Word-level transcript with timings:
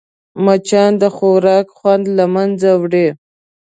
مچان 0.45 0.91
د 1.01 1.03
خوراک 1.15 1.67
خوند 1.77 2.03
له 2.17 2.25
منځه 2.35 2.69
وړي 2.81 3.07